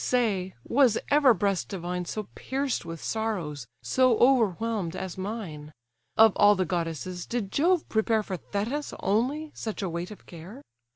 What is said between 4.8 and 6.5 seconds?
as mine? Of